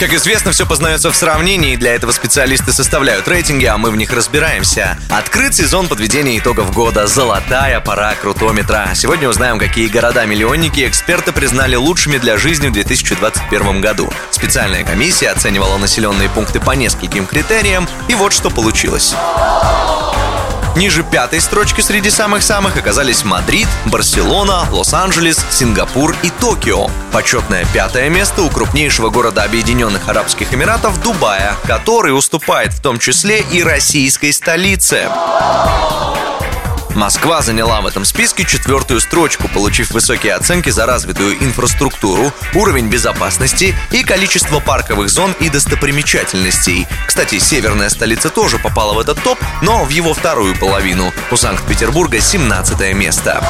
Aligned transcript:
Как 0.00 0.14
известно, 0.14 0.52
все 0.52 0.64
познается 0.64 1.10
в 1.10 1.14
сравнении, 1.14 1.76
для 1.76 1.94
этого 1.94 2.10
специалисты 2.12 2.72
составляют 2.72 3.28
рейтинги, 3.28 3.66
а 3.66 3.76
мы 3.76 3.90
в 3.90 3.96
них 3.96 4.10
разбираемся. 4.14 4.96
Открыт 5.10 5.54
сезон 5.54 5.88
подведения 5.88 6.38
итогов 6.38 6.72
года. 6.72 7.06
Золотая 7.06 7.80
пора 7.80 8.14
крутометра. 8.14 8.92
Сегодня 8.94 9.28
узнаем, 9.28 9.58
какие 9.58 9.88
города-миллионники 9.88 10.88
эксперты 10.88 11.32
признали 11.32 11.76
лучшими 11.76 12.16
для 12.16 12.38
жизни 12.38 12.68
в 12.68 12.72
2021 12.72 13.82
году. 13.82 14.10
Специальная 14.30 14.84
комиссия 14.84 15.28
оценивала 15.28 15.76
населенные 15.76 16.30
пункты 16.30 16.60
по 16.60 16.70
нескольким 16.70 17.26
критериям, 17.26 17.86
и 18.08 18.14
вот 18.14 18.32
что 18.32 18.48
получилось. 18.48 19.14
Ниже 20.76 21.02
пятой 21.02 21.40
строчки 21.40 21.80
среди 21.80 22.10
самых-самых 22.10 22.76
оказались 22.76 23.24
Мадрид, 23.24 23.68
Барселона, 23.86 24.66
Лос-Анджелес, 24.70 25.44
Сингапур 25.50 26.14
и 26.22 26.30
Токио. 26.30 26.88
Почетное 27.12 27.66
пятое 27.72 28.08
место 28.08 28.42
у 28.42 28.50
крупнейшего 28.50 29.10
города 29.10 29.42
Объединенных 29.42 30.08
Арабских 30.08 30.54
Эмиратов 30.54 31.02
Дубая, 31.02 31.56
который 31.66 32.16
уступает 32.16 32.72
в 32.72 32.80
том 32.80 32.98
числе 32.98 33.44
и 33.52 33.62
российской 33.62 34.32
столице. 34.32 35.08
Москва 36.94 37.42
заняла 37.42 37.80
в 37.80 37.86
этом 37.86 38.04
списке 38.04 38.44
четвертую 38.44 39.00
строчку, 39.00 39.48
получив 39.48 39.90
высокие 39.90 40.34
оценки 40.34 40.70
за 40.70 40.86
развитую 40.86 41.42
инфраструктуру, 41.42 42.32
уровень 42.54 42.88
безопасности 42.88 43.74
и 43.90 44.02
количество 44.02 44.60
парковых 44.60 45.08
зон 45.08 45.34
и 45.40 45.48
достопримечательностей. 45.48 46.86
Кстати, 47.06 47.38
северная 47.38 47.88
столица 47.88 48.30
тоже 48.30 48.58
попала 48.58 48.94
в 48.94 48.98
этот 48.98 49.22
топ, 49.22 49.38
но 49.62 49.84
в 49.84 49.90
его 49.90 50.14
вторую 50.14 50.56
половину. 50.56 51.12
У 51.30 51.36
Санкт-Петербурга 51.36 52.20
17 52.20 52.94
место. 52.94 53.40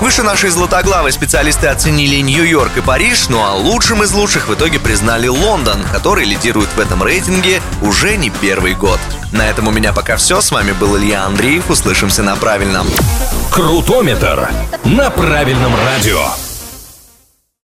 Выше 0.00 0.22
нашей 0.22 0.50
златоглавой 0.50 1.12
специалисты 1.12 1.68
оценили 1.68 2.16
Нью-Йорк 2.16 2.76
и 2.76 2.80
Париж, 2.80 3.28
ну 3.28 3.42
а 3.42 3.54
лучшим 3.54 4.02
из 4.02 4.12
лучших 4.12 4.48
в 4.48 4.54
итоге 4.54 4.78
признали 4.78 5.26
Лондон, 5.28 5.82
который 5.92 6.24
лидирует 6.24 6.68
в 6.76 6.80
этом 6.80 7.02
рейтинге 7.02 7.62
уже 7.82 8.16
не 8.16 8.30
первый 8.30 8.74
год. 8.74 9.00
На 9.32 9.48
этом 9.48 9.68
у 9.68 9.70
меня 9.70 9.92
пока 9.92 10.16
все. 10.16 10.40
С 10.40 10.50
вами 10.50 10.72
был 10.72 10.96
Илья 10.96 11.24
Андреев. 11.24 11.68
Услышимся 11.70 12.22
на 12.22 12.36
правильном. 12.36 12.86
Крутометр 13.50 14.48
на 14.84 15.10
правильном 15.10 15.74
радио. 15.74 16.45